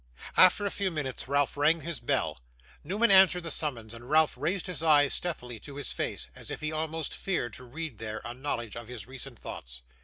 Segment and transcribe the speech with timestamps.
[0.35, 2.39] After a few minutes, Ralph rang his bell.
[2.83, 6.59] Newman answered the summons, and Ralph raised his eyes stealthily to his face, as if
[6.59, 9.83] he almost feared to read there, a knowledge of his recent thoughts.